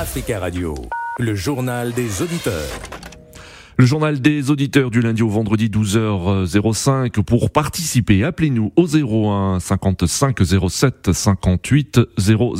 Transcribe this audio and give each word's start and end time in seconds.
Africa 0.00 0.38
Radio, 0.38 0.76
le 1.18 1.34
journal 1.34 1.92
des 1.92 2.22
auditeurs. 2.22 2.70
Le 3.76 3.84
journal 3.84 4.20
des 4.20 4.48
auditeurs 4.48 4.92
du 4.92 5.00
lundi 5.00 5.24
au 5.24 5.28
vendredi 5.28 5.68
12h05. 5.68 7.20
Pour 7.24 7.50
participer, 7.50 8.22
appelez-nous 8.22 8.72
au 8.76 8.86
01 8.86 9.58
55 9.58 10.38
07 10.68 11.12
58 11.12 12.00
00 12.16 12.54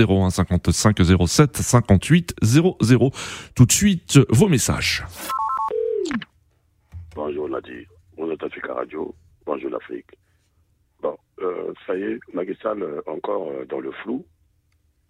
01 0.00 0.30
55 0.30 0.96
07 1.28 1.56
58 1.58 2.34
00. 2.42 3.10
Tout 3.54 3.66
de 3.66 3.72
suite, 3.72 4.18
vos 4.28 4.48
messages. 4.48 5.04
Bonjour 7.14 7.48
Nadir, 7.48 7.86
on 8.16 8.28
est 8.32 8.42
Africa 8.42 8.74
Radio. 8.74 9.14
Bonjour 9.46 9.70
l'Afrique. 9.70 10.18
Bon, 11.00 11.16
euh, 11.40 11.72
ça 11.86 11.94
y 11.94 12.02
est, 12.02 12.18
Sall 12.60 12.82
euh, 12.82 13.00
encore 13.06 13.48
euh, 13.48 13.64
dans 13.66 13.78
le 13.78 13.92
flou 14.02 14.26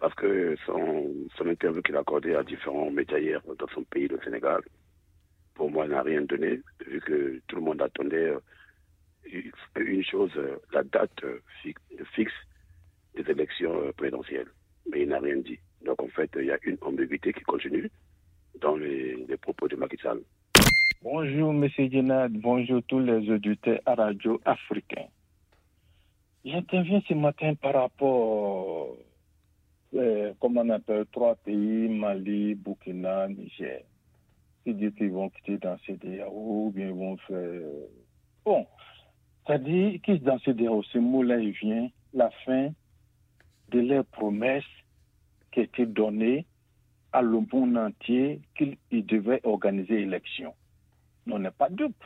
parce 0.01 0.15
que 0.15 0.55
son, 0.65 1.27
interview 1.45 1.81
qu'il 1.83 1.95
a 1.95 1.99
accordé 1.99 2.33
à 2.33 2.41
différents 2.43 2.89
médias 2.89 3.19
hier 3.19 3.39
dans 3.59 3.67
son 3.67 3.83
pays, 3.83 4.07
le 4.07 4.19
Sénégal, 4.23 4.61
pour 5.53 5.69
moi, 5.69 5.87
n'a 5.87 6.01
rien 6.01 6.23
donné, 6.23 6.59
vu 6.87 6.99
que 7.01 7.39
tout 7.47 7.57
le 7.57 7.61
monde 7.61 7.83
attendait 7.83 8.33
euh, 8.33 9.41
une 9.79 10.03
chose, 10.03 10.31
euh, 10.37 10.57
la 10.73 10.81
date 10.83 11.23
euh, 11.23 11.39
fixe 12.15 12.33
des 13.15 13.29
élections 13.29 13.91
présidentielles. 13.95 14.47
Mais 14.91 15.03
il 15.03 15.09
n'a 15.09 15.19
rien 15.19 15.37
dit. 15.37 15.59
Donc, 15.85 16.01
en 16.01 16.07
fait, 16.07 16.31
il 16.35 16.45
y 16.45 16.51
a 16.51 16.57
une 16.63 16.77
ambiguïté 16.81 17.31
qui 17.31 17.43
continue 17.43 17.91
dans 18.59 18.75
les, 18.75 19.23
propos 19.39 19.67
de 19.67 19.75
Macky 19.75 19.97
Sall. 19.97 20.21
Bonjour, 21.03 21.51
M. 21.51 21.69
Djenad. 21.77 22.31
Bonjour 22.33 22.81
tous 22.87 22.99
les 22.99 23.29
auditeurs 23.29 23.79
à 23.85 23.93
Radio 23.93 24.41
Africain. 24.45 25.05
J'interviens 26.43 27.03
ce 27.07 27.13
matin 27.13 27.53
par 27.53 27.75
rapport 27.75 28.97
euh, 29.95 30.33
comme 30.39 30.57
on 30.57 30.69
appelle, 30.69 31.05
trois 31.11 31.35
pays, 31.35 31.89
Mali, 31.89 32.55
Burkina, 32.55 33.27
Niger. 33.27 33.83
Ils 34.65 34.77
disent 34.77 34.93
qu'ils 34.95 35.11
vont 35.11 35.29
quitter 35.29 35.57
dans 35.57 35.77
CDAO 35.85 36.31
ou 36.67 36.71
bien 36.73 36.87
ils 36.87 36.93
vont 36.93 37.17
faire... 37.17 37.61
Bon, 38.45 38.65
c'est-à-dire 39.45 39.99
qu'ils 40.01 40.21
dans 40.23 40.39
CDAO, 40.39 40.83
ce 40.83 40.97
mot-là, 40.97 41.37
il 41.39 41.51
vient 41.51 41.89
la 42.13 42.29
fin 42.45 42.69
de 43.69 43.79
leur 43.79 44.05
promesse 44.05 44.63
qui 45.51 45.61
a 45.61 45.63
été 45.63 45.85
donnée 45.85 46.45
à 47.11 47.21
le 47.21 47.39
monde 47.51 47.77
entier 47.77 48.41
qu'ils 48.55 49.05
devaient 49.05 49.41
organiser 49.43 49.97
l'élection. 49.99 50.53
On 51.27 51.39
n'est 51.39 51.51
pas 51.51 51.69
dupes. 51.69 52.03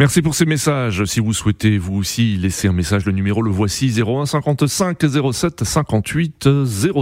Merci 0.00 0.22
pour 0.22 0.34
ces 0.34 0.44
messages. 0.44 1.04
Si 1.04 1.20
vous 1.20 1.32
souhaitez 1.32 1.78
vous 1.78 1.94
aussi 1.94 2.36
laisser 2.36 2.66
un 2.66 2.72
message, 2.72 3.06
le 3.06 3.12
numéro 3.12 3.42
le 3.42 3.50
voici 3.52 3.94
01 3.96 4.26
55 4.26 4.98
07 5.32 5.62
58 5.62 6.48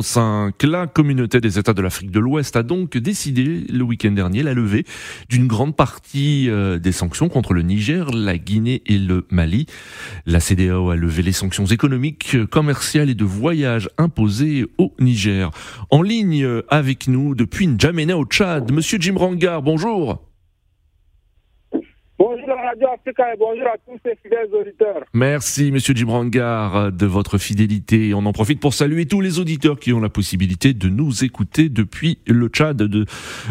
05. 0.03 0.63
La 0.65 0.87
communauté 0.87 1.41
des 1.41 1.59
États 1.59 1.73
de 1.73 1.81
l'Afrique 1.81 2.11
de 2.11 2.21
l'Ouest 2.21 2.55
a 2.55 2.63
donc 2.63 2.99
décidé 2.99 3.65
le 3.67 3.83
week-end 3.83 4.11
dernier 4.11 4.43
la 4.43 4.53
levée 4.53 4.85
d'une 5.31 5.47
grande 5.47 5.75
partie 5.75 6.51
euh, 6.51 6.79
des 6.79 6.93
sanctions 6.93 7.31
contre 7.31 7.55
le 7.55 7.63
Niger, 7.63 8.11
la 8.11 8.37
Guinée 8.37 8.83
et 8.85 8.99
le 8.99 9.27
Mali. 9.31 9.65
La 10.27 10.41
CDAO 10.41 10.91
a 10.91 10.97
levé 10.97 11.23
les 11.23 11.33
sanctions 11.33 11.65
économiques, 11.65 12.37
commerciales 12.51 13.09
et 13.09 13.15
de 13.15 13.25
voyage 13.25 13.89
imposées 13.97 14.67
au 14.77 14.93
Niger. 15.01 15.51
En 15.89 16.03
ligne 16.03 16.47
avec 16.69 17.09
nous 17.09 17.35
depuis 17.35 17.69
N'Djamena 17.69 18.19
au 18.19 18.27
Tchad, 18.27 18.71
Monsieur 18.71 18.99
Jim 19.01 19.15
Rangar, 19.17 19.63
bonjour. 19.63 20.32
Radio 22.73 22.89
Africa 22.89 23.35
et 23.35 23.37
bonjour 23.37 23.67
à 23.67 23.77
tous 23.87 23.99
ces 24.03 24.17
fidèles 24.17 24.49
auditeurs. 24.55 25.05
Merci, 25.13 25.71
Monsieur 25.71 25.93
Djibrangar, 25.93 26.91
de 26.91 27.05
votre 27.05 27.37
fidélité. 27.37 28.15
On 28.15 28.25
en 28.25 28.33
profite 28.33 28.61
pour 28.61 28.73
saluer 28.73 29.05
tous 29.05 29.21
les 29.21 29.39
auditeurs 29.39 29.79
qui 29.79 29.93
ont 29.93 30.01
la 30.01 30.09
possibilité 30.09 30.73
de 30.73 30.89
nous 30.89 31.23
écouter 31.23 31.69
depuis 31.69 32.21
le 32.27 32.49
Tchad, 32.49 32.79
de, 32.79 33.05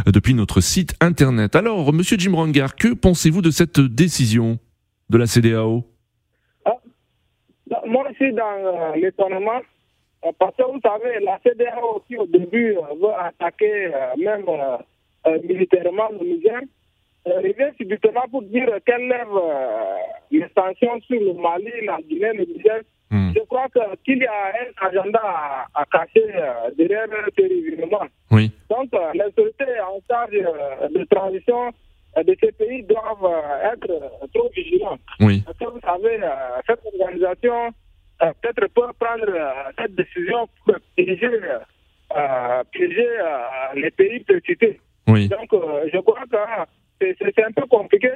depuis 0.07 0.33
notre 0.33 0.59
site 0.59 0.95
internet. 1.01 1.55
Alors, 1.55 1.93
Monsieur 1.93 2.17
Djibrangar, 2.17 2.75
que 2.75 2.95
pensez-vous 2.95 3.43
de 3.43 3.51
cette 3.51 3.79
décision 3.79 4.57
de 5.11 5.19
la 5.19 5.27
CDAO 5.27 5.83
ah, 6.65 6.77
Moi, 7.85 8.07
je 8.09 8.15
suis 8.15 8.33
dans 8.33 8.41
euh, 8.41 8.95
l'étonnement. 8.95 9.61
Euh, 10.25 10.31
parce 10.39 10.55
que 10.55 10.63
vous 10.63 10.79
savez, 10.81 11.23
la 11.23 11.39
CDAO 11.43 11.97
aussi 12.01 12.17
au 12.17 12.25
début 12.25 12.75
euh, 12.75 12.81
veut 12.99 13.13
attaquer 13.19 13.91
même 14.17 14.45
militairement 15.47 16.09
le 16.19 16.25
Niger 16.25 16.61
revient 17.25 17.71
subitement 17.77 18.25
pour 18.29 18.41
dire 18.43 18.67
qu'elle 18.85 19.07
lève 19.07 19.27
euh, 19.33 19.95
les 20.31 20.47
sanctions 20.57 20.99
sur 21.01 21.19
le 21.19 21.33
Mali, 21.33 21.85
la 21.85 21.99
Guinée, 22.01 22.33
le 22.33 22.45
Niger. 22.45 22.81
Hmm. 23.11 23.31
Je 23.35 23.41
crois 23.41 23.67
qu'il 24.05 24.17
y 24.17 24.25
a 24.25 24.31
un 24.31 24.87
agenda 24.87 25.21
à, 25.73 25.85
cacher 25.91 26.23
euh, 26.35 26.71
derrière 26.77 27.07
ce 27.37 27.41
événements. 27.43 28.07
Oui. 28.31 28.51
Donc, 28.69 28.87
euh, 28.93 29.11
les 29.13 29.25
autorités 29.25 29.79
en 29.81 29.99
charge 30.09 30.31
de 30.31 31.03
transition 31.05 31.71
de 32.15 32.35
ces 32.41 32.51
pays 32.53 32.83
doivent 32.83 33.33
être 33.73 33.87
trop 34.33 34.49
vigilants. 34.55 34.97
Oui. 35.19 35.43
Parce 35.45 35.57
que 35.57 35.65
vous 35.65 35.79
savez, 35.81 36.19
cette 36.67 36.79
organisation 36.85 37.73
peut-être 38.19 38.67
peut 38.73 38.93
prendre 38.99 39.53
cette 39.77 39.95
décision 39.95 40.47
pour 40.65 40.75
piéger, 40.95 41.29
piéger 42.71 43.07
les 43.75 43.91
pays 43.91 44.19
précités. 44.21 44.79
Oui. 45.07 45.29
Donc, 45.29 45.49
je 45.93 45.99
crois 45.99 46.23
que 46.29 46.37
c'est 47.19 47.43
un 47.43 47.51
peu 47.51 47.65
compliqué. 47.67 48.11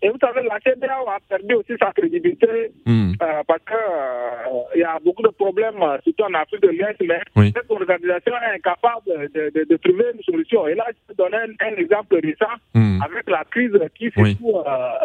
Et 0.00 0.08
vous 0.10 0.18
savez, 0.20 0.42
la 0.42 0.60
CDAO 0.60 1.08
a 1.08 1.18
perdu 1.28 1.54
aussi 1.54 1.72
sa 1.78 1.90
crédibilité 1.92 2.70
hmm. 2.86 3.14
euh, 3.20 3.42
parce 3.48 3.60
qu'il 3.66 3.74
euh, 3.76 4.78
y 4.80 4.84
a 4.84 4.96
beaucoup 5.04 5.22
de 5.22 5.28
problèmes, 5.30 5.82
euh, 5.82 5.98
surtout 6.04 6.22
en 6.22 6.34
Afrique 6.34 6.62
de 6.62 6.68
l'Est, 6.68 6.96
mais 7.00 7.50
cette 7.50 7.68
organisation 7.68 8.32
est 8.32 8.54
incapable 8.54 9.28
de, 9.34 9.50
de, 9.52 9.64
de, 9.68 9.76
trouver 9.78 10.04
une 10.14 10.22
solution. 10.22 10.68
Et 10.68 10.76
là, 10.76 10.84
je 10.88 11.08
vais 11.08 11.16
donner 11.16 11.52
un, 11.60 11.76
exemple 11.76 12.14
récent 12.22 12.54
hmm. 12.74 13.02
avec 13.02 13.28
la 13.28 13.42
crise 13.50 13.72
qui 13.96 14.06
secoue 14.10 14.22
oui. 14.22 14.36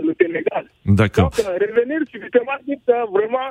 le 0.03 0.16
Sénégal. 0.22 0.66
D'accord. 0.85 1.31
Donc, 1.31 1.39
revenir 1.39 2.01
subitement, 2.11 2.51
dire 2.67 2.77
vraiment, 3.11 3.49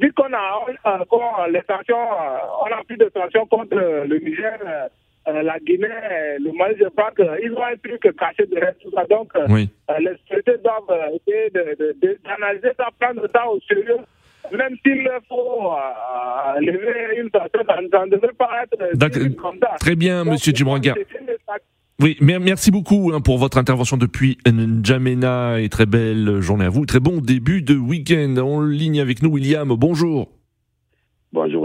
dire 0.00 0.14
qu'on 0.14 0.32
a, 0.32 1.48
les 1.48 1.62
sanctions, 1.68 1.96
on 1.98 2.72
a 2.72 2.84
plus 2.86 2.98
de 2.98 3.10
sanctions 3.12 3.46
contre 3.46 3.74
le 3.74 4.18
Niger 4.18 4.58
euh, 5.28 5.42
la 5.42 5.58
Guinée, 5.60 5.86
le 6.38 6.52
Mali, 6.56 6.76
je 6.80 6.88
crois 6.88 7.10
qu'ils 7.14 7.52
ont 7.52 7.62
un 7.62 7.76
truc 7.76 8.00
caché 8.16 8.46
derrière 8.46 8.74
tout 8.82 8.90
ça. 8.94 9.04
Donc, 9.04 9.30
euh, 9.36 9.46
les 9.98 10.16
sociétés 10.22 10.58
doivent 10.64 10.90
euh, 10.90 11.16
essayer 11.16 11.50
d'analyser 12.24 12.70
ça, 12.76 12.88
prendre 12.98 13.26
ça 13.32 13.48
au 13.48 13.60
sérieux. 13.68 13.98
Même 14.50 14.74
s'il 14.82 15.06
faut 15.28 15.74
lever 16.60 17.20
une 17.20 17.30
personne, 17.30 17.66
ça 17.66 18.06
ne 18.06 18.10
devrait 18.10 18.32
pas 18.32 18.64
être 18.64 19.36
comme 19.36 19.58
ça. 19.60 19.76
Très 19.78 19.94
bien, 19.94 20.22
M. 20.22 20.30
Monsieur 20.30 20.52
Djibranga. 20.52 20.94
Oui, 22.00 22.16
merci 22.20 22.70
beaucoup 22.70 23.12
hein, 23.12 23.20
pour 23.20 23.36
votre 23.36 23.58
intervention 23.58 23.98
depuis 23.98 24.38
N'Djamena 24.50 25.60
et 25.60 25.68
très 25.68 25.84
belle 25.84 26.40
journée 26.40 26.64
à 26.64 26.70
vous. 26.70 26.86
Très 26.86 26.98
bon 26.98 27.18
début 27.18 27.60
de 27.60 27.76
week-end. 27.76 28.36
En 28.38 28.62
ligne 28.62 29.00
avec 29.00 29.22
nous, 29.22 29.30
William. 29.30 29.68
Bonjour. 29.68 30.30
Bonjour 31.32 31.59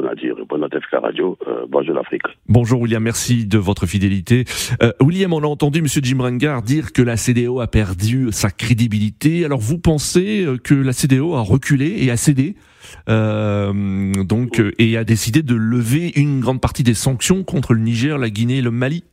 Radio, 0.91 1.37
euh, 1.47 1.65
bonjour 1.67 1.93
l'Afrique. 1.93 2.23
Bonjour 2.47 2.81
William, 2.81 3.03
merci 3.03 3.45
de 3.45 3.57
votre 3.57 3.85
fidélité. 3.85 4.45
Euh, 4.81 4.91
William, 5.01 5.33
on 5.33 5.43
a 5.43 5.47
entendu 5.47 5.81
Monsieur 5.81 6.01
Jim 6.03 6.21
Rangard 6.21 6.61
dire 6.61 6.93
que 6.93 7.01
la 7.01 7.17
CDO 7.17 7.59
a 7.59 7.67
perdu 7.67 8.31
sa 8.31 8.49
crédibilité. 8.49 9.45
Alors 9.45 9.59
vous 9.59 9.77
pensez 9.77 10.45
euh, 10.45 10.57
que 10.57 10.73
la 10.73 10.93
CDO 10.93 11.35
a 11.35 11.41
reculé 11.41 12.03
et 12.03 12.11
a 12.11 12.17
cédé 12.17 12.55
donc 13.07 14.61
et 14.77 14.95
a 14.95 15.03
décidé 15.03 15.41
de 15.41 15.55
lever 15.55 16.11
une 16.15 16.39
grande 16.39 16.61
partie 16.61 16.83
des 16.83 16.93
sanctions 16.93 17.43
contre 17.43 17.73
le 17.73 17.79
Niger, 17.79 18.17
la 18.19 18.29
Guinée 18.29 18.59
et 18.59 18.61
le 18.61 18.69
Mali? 18.69 19.03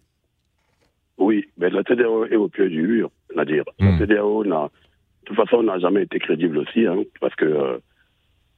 Oui, 1.17 1.47
mais 1.59 1.71
la 1.71 1.83
CDO 1.83 2.27
est 2.27 2.37
au 2.37 2.49
pied 2.49 2.69
du 2.69 2.83
mur, 2.83 3.11
Nadir. 3.35 3.65
La 3.79 3.93
hmm. 3.93 3.99
CDO 3.99 4.45
n'a, 4.45 4.65
de 4.65 5.25
toute 5.25 5.37
façon, 5.37 5.63
n'a 5.63 5.79
jamais 5.79 6.03
été 6.03 6.19
crédible 6.19 6.59
aussi, 6.59 6.87
hein, 6.87 6.99
parce 7.21 7.35
que 7.35 7.81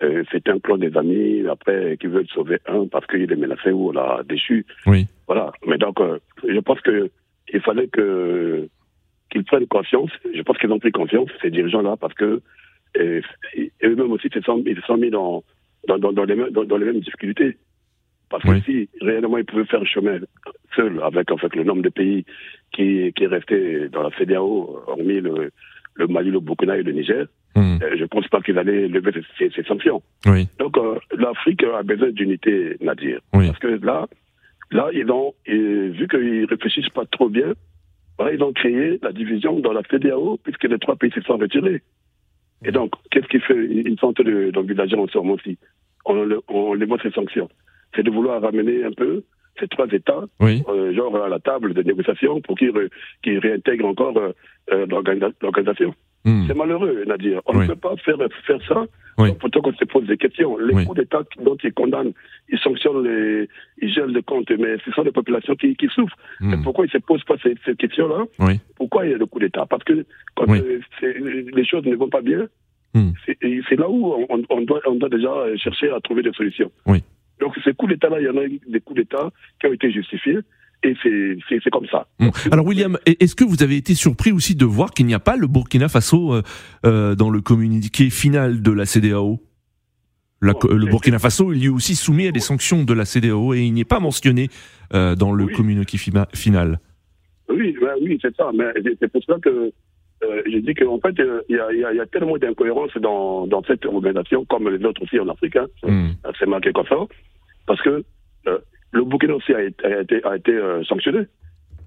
euh, 0.02 0.24
c'est 0.32 0.48
un 0.48 0.58
plan 0.58 0.76
des 0.76 0.96
amis, 0.96 1.46
après, 1.48 1.96
qui 1.98 2.06
veulent 2.08 2.26
sauver 2.28 2.58
un 2.66 2.86
parce 2.86 3.06
qu'il 3.06 3.30
est 3.30 3.36
menacé 3.36 3.70
ou 3.70 3.92
l'a 3.92 4.22
déchu. 4.28 4.66
Oui. 4.86 5.06
Voilà. 5.26 5.52
Mais 5.66 5.78
donc, 5.78 6.00
euh, 6.00 6.18
je 6.46 6.58
pense 6.58 6.80
que 6.80 7.10
il 7.52 7.60
fallait 7.60 7.86
que 7.88 8.68
qu'ils 9.30 9.44
prennent 9.44 9.66
confiance. 9.66 10.10
Je 10.34 10.42
pense 10.42 10.58
qu'ils 10.58 10.72
ont 10.72 10.78
pris 10.78 10.92
confiance, 10.92 11.30
ces 11.40 11.50
dirigeants-là, 11.50 11.96
parce 11.96 12.14
que 12.14 12.40
euh, 12.96 13.20
eux-mêmes 13.82 14.12
aussi 14.12 14.28
ils 14.34 14.42
se 14.42 14.82
sont 14.86 14.96
mis 14.96 15.10
dans, 15.10 15.42
dans, 15.88 15.98
dans, 15.98 16.24
les, 16.24 16.36
dans, 16.50 16.76
les 16.76 16.86
mêmes 16.86 17.00
difficultés. 17.00 17.56
Parce 18.30 18.42
que 18.42 18.60
si 18.62 18.88
réellement 19.00 19.38
ils 19.38 19.44
pouvaient 19.44 19.64
faire 19.66 19.80
le 19.80 19.86
chemin 19.86 20.18
seuls, 20.74 21.00
avec 21.02 21.30
en 21.30 21.36
fait 21.36 21.54
le 21.54 21.62
nombre 21.62 21.82
de 21.82 21.88
pays 21.88 22.24
qui, 22.72 23.12
qui 23.14 23.24
est 23.24 23.28
resté 23.28 23.88
dans 23.90 24.02
la 24.02 24.10
CDAO, 24.16 24.82
hormis 24.86 25.20
le, 25.20 25.50
le 25.94 26.06
Mali, 26.08 26.30
le 26.30 26.40
Burkina 26.40 26.76
et 26.76 26.82
le 26.82 26.92
Niger, 26.92 27.26
hmm. 27.54 27.78
euh, 27.82 27.96
je 27.96 28.02
ne 28.02 28.06
pense 28.06 28.26
pas 28.28 28.40
qu'ils 28.40 28.58
allaient 28.58 28.88
lever 28.88 29.12
ces, 29.38 29.50
sanctions. 29.64 30.02
Donc 30.58 30.76
euh, 30.78 30.98
l'Afrique 31.16 31.64
a 31.64 31.82
besoin 31.82 32.10
d'unité, 32.10 32.76
Nadir. 32.80 33.20
Parce 33.32 33.58
que 33.58 33.84
là, 33.84 34.06
là 34.70 34.88
ils 34.92 35.10
ont, 35.10 35.34
vu 35.46 36.06
qu'ils 36.08 36.46
réfléchissent 36.46 36.90
pas 36.90 37.04
trop 37.06 37.28
bien, 37.28 37.52
bah, 38.18 38.30
ils 38.32 38.42
ont 38.42 38.52
créé 38.52 38.98
la 39.02 39.12
division 39.12 39.58
dans 39.60 39.72
la 39.72 39.82
CDAO 39.90 40.38
puisque 40.42 40.64
les 40.64 40.78
trois 40.78 40.96
pays 40.96 41.10
se 41.10 41.20
sont 41.22 41.36
retirés. 41.36 41.82
Et 42.64 42.72
donc, 42.72 42.92
qu'est-ce 43.10 43.26
qui 43.26 43.40
fait 43.40 43.66
Ils 43.66 43.98
sont 43.98 44.12
d'envisager 44.52 44.96
en 44.96 45.06
ce 45.08 45.18
moment-ci 45.18 45.58
les 46.12 46.86
voit 46.86 46.98
ces 47.02 47.10
sanctions. 47.10 47.48
C'est 47.94 48.02
de 48.02 48.10
vouloir 48.10 48.42
ramener 48.42 48.84
un 48.84 48.92
peu 48.92 49.24
ces 49.58 49.68
trois 49.68 49.86
États, 49.92 50.24
Oui. 50.40 50.62
euh, 50.68 50.92
genre 50.94 51.16
à 51.22 51.28
la 51.28 51.38
table 51.38 51.74
de 51.74 51.82
négociation, 51.82 52.40
pour 52.40 52.58
qu'ils 52.58 52.70
re- 52.70 52.90
qu'ils 53.22 53.38
réintègrent 53.38 53.86
encore 53.86 54.18
euh, 54.18 54.86
l'organisation. 54.86 55.94
Hmm. 56.24 56.44
C'est 56.46 56.56
malheureux, 56.56 57.04
Nadir. 57.06 57.42
On 57.46 57.52
Oui. 57.58 57.66
ne 57.66 57.72
peut 57.74 57.76
pas 57.80 57.96
faire, 57.96 58.16
faire 58.46 58.58
ça 58.66 58.86
Oui. 59.18 59.30
pourtant 59.38 59.60
qu'on 59.60 59.74
se 59.74 59.84
pose 59.84 60.06
des 60.06 60.16
questions. 60.16 60.56
Les 60.56 60.74
Oui. 60.74 60.84
coups 60.86 60.98
d'État 61.00 61.22
dont 61.42 61.56
ils 61.62 61.72
condamnent, 61.72 62.12
ils 62.48 62.58
sanctionnent, 62.58 63.02
les, 63.04 63.48
ils 63.82 63.92
gèlent 63.92 64.06
les 64.14 64.22
comptes, 64.22 64.50
mais 64.50 64.76
ce 64.84 64.90
sont 64.92 65.02
les 65.02 65.12
populations 65.12 65.54
qui, 65.54 65.76
qui 65.76 65.86
souffrent. 65.88 66.16
Mais 66.40 66.56
Hmm. 66.56 66.62
pourquoi 66.62 66.86
ils 66.86 66.88
ne 66.94 66.98
se 67.00 67.04
posent 67.06 67.24
pas 67.24 67.36
ces, 67.42 67.54
ces 67.66 67.74
questions-là? 67.76 68.24
Oui. 68.38 68.58
Pourquoi 68.76 69.04
il 69.04 69.12
y 69.12 69.14
a 69.14 69.18
le 69.18 69.26
coup 69.26 69.38
d'État? 69.38 69.66
Parce 69.66 69.84
que 69.84 70.06
quand 70.34 70.48
euh, 70.50 70.80
les 71.02 71.64
choses 71.66 71.84
ne 71.84 71.94
vont 71.96 72.08
pas 72.08 72.22
bien, 72.22 72.46
Hmm. 72.96 73.10
c'est 73.26 73.76
là 73.76 73.90
où 73.90 74.14
on, 74.30 74.42
on 74.48 74.60
doit, 74.60 74.80
on 74.86 74.94
doit 74.94 75.08
déjà 75.08 75.32
chercher 75.56 75.90
à 75.90 75.98
trouver 76.00 76.22
des 76.22 76.30
solutions. 76.32 76.70
Oui. 76.86 77.02
Donc 77.40 77.52
ces 77.64 77.74
coups 77.74 77.90
d'État-là, 77.92 78.20
il 78.20 78.26
y 78.26 78.28
en 78.30 78.36
a 78.36 78.46
des 78.46 78.80
coups 78.80 79.00
d'État 79.00 79.30
qui 79.60 79.66
ont 79.66 79.72
été 79.72 79.90
justifiés, 79.90 80.38
et 80.84 80.94
c'est- 81.02 81.70
comme 81.70 81.86
ça. 81.90 82.06
Alors 82.52 82.66
William, 82.66 82.98
est-ce 83.06 83.34
que 83.34 83.44
vous 83.44 83.62
avez 83.62 83.76
été 83.76 83.94
surpris 83.94 84.32
aussi 84.32 84.54
de 84.54 84.64
voir 84.64 84.90
qu'il 84.92 85.06
n'y 85.06 85.14
a 85.14 85.18
pas 85.20 85.36
le 85.36 85.46
Burkina 85.46 85.88
Faso 85.88 86.34
euh, 86.34 86.42
euh, 86.86 87.14
dans 87.14 87.30
le 87.30 87.40
communiqué 87.40 88.10
final 88.10 88.62
de 88.62 88.70
la 88.70 88.84
CDAO 88.86 89.40
La- 90.42 90.52
Le 90.70 90.86
Burkina 90.86 91.18
Faso, 91.18 91.52
il 91.52 91.64
est 91.64 91.68
aussi 91.68 91.94
soumis 91.94 92.26
à 92.26 92.32
des 92.32 92.40
sanctions 92.40 92.84
de 92.84 92.92
la 92.92 93.04
CDAO 93.06 93.54
et 93.54 93.62
il 93.62 93.72
n'est 93.72 93.84
pas 93.84 93.98
mentionné 94.00 94.48
euh, 94.92 95.14
dans 95.14 95.32
le 95.32 95.44
Oui. 95.44 95.52
communiqué 95.54 95.96
final. 95.96 96.78
Oui, 97.48 97.74
ben 97.80 97.94
oui, 98.02 98.18
c'est 98.20 98.34
ça. 98.36 98.50
Mais 98.54 98.64
c'est- 99.00 99.08
pour 99.08 99.22
ça 99.24 99.36
que 99.42 99.72
euh, 100.22 100.42
j'ai 100.46 100.60
dit 100.60 100.74
qu'en 100.74 100.98
fait, 101.00 101.18
euh, 101.20 101.40
il 101.48 101.56
y, 101.56 101.84
a, 101.84 101.92
y 101.92 101.96
y 101.96 102.08
tellement 102.10 102.36
d'incohérences 102.38 102.96
dans, 103.00 103.46
dans 103.46 103.62
cette 103.64 103.84
organisation, 103.86 104.44
comme 104.46 104.68
les 104.70 104.82
autres 104.84 105.02
aussi 105.02 105.18
en 105.18 105.28
Afrique. 105.28 105.56
Hein. 105.56 105.66
C'est 106.38 106.46
marqué 106.46 106.72
comme 106.72 106.86
ça. 106.86 106.96
Parce 107.66 107.80
que 107.82 108.02
le 108.94 109.04
Burkina 109.04 109.34
aussi 109.34 109.52
a 109.52 109.62
été, 109.62 109.84
a 109.84 110.00
été, 110.00 110.24
a 110.24 110.36
été, 110.36 110.52
euh, 110.52 110.82
sanctionné. 110.84 111.26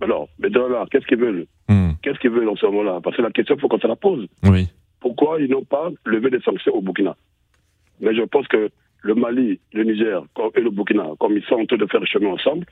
Alors, 0.02 0.30
maintenant 0.40 0.68
là, 0.68 0.86
qu'est-ce 0.92 1.08
qu'ils 1.08 1.18
veulent? 1.18 1.46
Hmm. 1.70 1.92
Qu'est-ce 2.04 2.20
qu'ils 2.20 2.30
veulent 2.30 2.50
en 2.50 2.56
ce 2.56 2.66
moment-là? 2.68 3.00
Parce 3.04 3.18
que 3.18 3.22
la 3.22 3.32
question, 3.32 3.56
il 3.56 3.62
faut 3.62 3.68
qu'on 3.68 3.80
se 3.80 3.88
la 3.88 3.96
pose. 3.96 4.28
Oui. 4.44 4.68
Pourquoi 5.00 5.42
ils 5.42 5.50
n'ont 5.50 5.64
pas 5.66 5.90
levé 6.06 6.30
des 6.30 6.40
sanctions 6.42 6.74
au 6.76 6.82
Burkina? 6.82 7.16
Mais 8.00 8.14
je 8.14 8.22
pense 8.24 8.48
que 8.48 8.70
le 9.02 9.16
Mali, 9.16 9.60
le 9.74 9.84
Niger 9.84 10.22
et 10.56 10.62
le 10.62 10.70
Burkina, 10.70 11.06
comme 11.20 11.36
ils 11.38 11.44
sont 11.46 11.56
en 11.56 11.66
train 11.66 11.78
de 11.78 11.86
faire 11.88 12.00
le 12.02 12.06
chemin 12.06 12.30
ensemble, 12.30 12.66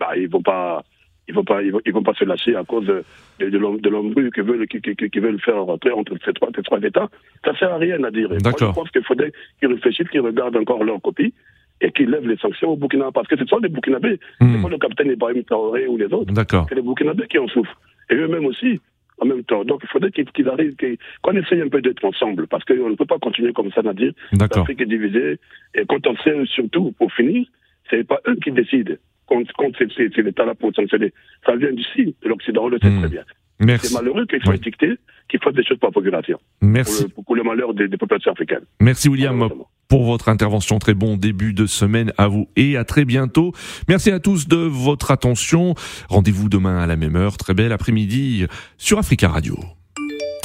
bah, 0.00 0.10
ils 0.16 0.24
ne 0.24 0.28
vont 0.28 0.42
pas. 0.42 0.84
Ils 1.28 1.34
vont 1.34 1.42
pas, 1.42 1.60
ils 1.60 1.72
vont, 1.72 1.80
ils 1.84 1.92
vont 1.92 2.04
pas 2.04 2.14
se 2.14 2.24
lâcher 2.24 2.54
à 2.54 2.62
cause 2.62 2.86
de, 2.86 3.02
de, 3.40 3.48
de 3.48 3.88
l'embrouille 3.88 4.30
qu'ils 4.30 4.44
veulent, 4.44 4.64
qui, 4.68 4.80
qui, 4.80 4.94
qui- 4.94 5.10
qui 5.10 5.18
veulent 5.18 5.40
faire 5.40 5.60
rentrer 5.60 5.90
entre 5.90 6.14
ces 6.24 6.32
trois, 6.32 6.50
ces 6.54 6.62
trois 6.62 6.78
États. 6.80 7.08
Ça 7.44 7.52
sert 7.58 7.72
à 7.72 7.78
rien 7.78 8.00
à 8.04 8.12
dire. 8.12 8.28
Moi, 8.28 8.52
je 8.60 8.64
pense 8.72 8.88
qu'il 8.92 9.02
faudrait 9.02 9.32
qu'ils 9.58 9.72
réfléchissent, 9.72 10.08
qu'ils 10.10 10.20
regardent 10.20 10.54
encore 10.56 10.84
leur 10.84 11.02
copie 11.02 11.34
et 11.80 11.90
qu'ils 11.92 12.08
lèvent 12.10 12.26
les 12.28 12.36
sanctions 12.38 12.70
au 12.70 12.76
Burkina. 12.76 13.10
Parce 13.12 13.28
que 13.28 13.36
ce 13.36 13.44
sont 13.46 13.58
les 13.58 13.68
Burkinabés. 13.68 14.18
Hmm. 14.40 14.54
C'est 14.56 14.62
pas 14.62 14.68
le 14.68 14.78
capitaine 14.78 15.10
Ibrahim 15.12 15.42
Traoré 15.44 15.86
ou 15.86 15.96
les 15.96 16.06
autres. 16.12 16.32
D'accord. 16.32 16.66
C'est 16.68 16.74
les 16.74 16.82
Burkinabés 16.82 17.26
qui 17.28 17.38
en 17.38 17.48
souffrent. 17.48 17.78
Et 18.10 18.14
eux-mêmes 18.14 18.46
aussi, 18.46 18.80
en 19.20 19.26
même 19.26 19.42
temps. 19.44 19.64
Donc 19.64 19.80
il 19.82 19.88
faudrait 19.88 20.10
qu'ils 20.10 20.30
qu'ils 20.30 20.48
arrivent, 20.48 20.76
qu'ils- 20.76 20.98
qu'on 21.22 21.32
essaye 21.36 21.60
un 21.60 21.68
peu 21.68 21.80
d'être 21.82 22.04
ensemble. 22.04 22.46
Parce 22.46 22.64
qu'on 22.64 22.88
ne 22.90 22.94
peut 22.96 23.04
pas 23.06 23.18
continuer 23.18 23.52
comme 23.52 23.70
ça, 23.72 23.82
Nadir. 23.82 24.12
L'Afrique 24.32 24.80
est 24.80 24.86
divisée. 24.86 25.38
Et 25.74 25.84
quand 25.88 26.06
on 26.06 26.16
sait 26.18 26.34
surtout, 26.46 26.92
pour 26.98 27.12
finir, 27.12 27.46
c'est 27.90 28.04
pas 28.06 28.20
eux 28.28 28.36
qui 28.42 28.52
décident 28.52 28.94
quand, 29.28 29.42
quand 29.58 29.70
c'est 29.78 29.90
c'est- 29.92 30.10
c'est 30.14 30.22
l'État 30.22 30.44
là 30.44 30.54
pour 30.54 30.72
sanctionner. 30.74 31.12
Ça 31.44 31.56
vient 31.56 31.72
d'ici, 31.72 32.14
de 32.22 32.28
l'Occident, 32.28 32.64
on 32.64 32.68
le 32.68 32.78
sait 32.78 32.90
Hmm. 32.90 33.00
très 33.00 33.08
bien. 33.08 33.22
Merci. 33.58 33.86
C'est 33.88 33.94
malheureux 33.98 34.26
qu'il 34.26 34.40
soit 34.42 34.52
Oui. 34.52 34.60
dicté, 34.60 34.94
qu'il 35.28 35.40
fasse 35.40 35.54
des 35.54 35.64
choses 35.64 35.78
pour 35.78 35.88
la 35.88 35.92
population, 35.92 36.38
Merci. 36.60 37.08
pour, 37.08 37.22
le, 37.22 37.24
pour 37.24 37.36
le 37.36 37.42
malheur 37.42 37.72
des, 37.74 37.88
des 37.88 37.96
populations 37.96 38.32
africaines. 38.32 38.64
Merci 38.80 39.08
William. 39.08 39.48
Pour 39.88 40.04
votre 40.04 40.28
intervention. 40.28 40.78
Très 40.78 40.94
bon 40.94 41.16
début 41.16 41.52
de 41.52 41.66
semaine 41.66 42.12
à 42.18 42.28
vous 42.28 42.48
et 42.56 42.76
à 42.76 42.84
très 42.84 43.04
bientôt. 43.04 43.52
Merci 43.88 44.10
à 44.10 44.20
tous 44.20 44.48
de 44.48 44.56
votre 44.56 45.10
attention. 45.10 45.74
Rendez-vous 46.08 46.48
demain 46.48 46.78
à 46.78 46.86
la 46.86 46.96
même 46.96 47.16
heure. 47.16 47.36
Très 47.36 47.54
bel 47.54 47.72
après-midi 47.72 48.46
sur 48.78 48.98
Africa 48.98 49.28
Radio. 49.28 49.58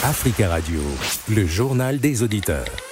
Africa 0.04 0.50
Radio, 0.50 0.80
le 1.30 1.46
journal 1.46 2.00
des 2.00 2.24
auditeurs. 2.24 2.91